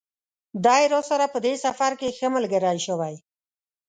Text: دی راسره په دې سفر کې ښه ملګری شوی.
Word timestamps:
دی 0.65 0.83
راسره 0.93 1.25
په 1.33 1.39
دې 1.45 1.53
سفر 1.65 1.91
کې 1.99 2.15
ښه 2.17 2.27
ملګری 2.35 2.79
شوی. 2.87 3.15